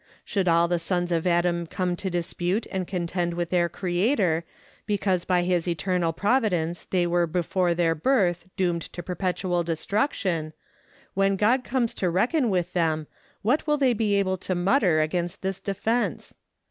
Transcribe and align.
Should 0.25 0.47
all 0.47 0.67
the 0.67 0.79
sons 0.79 1.11
of 1.11 1.27
Adam 1.27 1.67
come 1.67 1.95
to 1.97 2.09
dispute 2.09 2.65
and 2.71 2.87
contend 2.87 3.35
with 3.35 3.51
their 3.51 3.69
Creator, 3.69 4.43
because 4.87 5.25
by 5.25 5.43
his 5.43 5.67
eternal 5.67 6.11
providence 6.11 6.85
they 6.85 7.05
were 7.05 7.27
before 7.27 7.75
their 7.75 7.93
birth 7.93 8.47
doomed 8.57 8.81
to 8.93 9.03
perpetual 9.03 9.61
destruction: 9.61 10.53
when 11.13 11.35
God 11.35 11.63
comes 11.63 11.93
to 11.93 12.09
reckon 12.09 12.49
with 12.49 12.73
them, 12.73 13.05
what 13.43 13.67
will 13.67 13.77
they 13.77 13.93
be 13.93 14.15
able 14.15 14.37
to 14.39 14.55
mutter 14.55 15.01
against 15.01 15.43
this 15.43 15.59
defense? 15.59 16.33